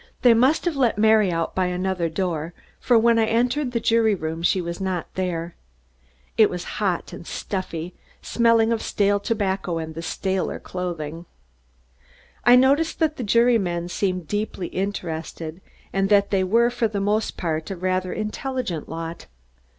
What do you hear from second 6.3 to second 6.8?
It was